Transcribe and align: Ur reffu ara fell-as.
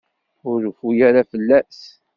Ur 0.49 0.57
reffu 0.63 0.89
ara 1.07 1.21
fell-as. 1.31 1.79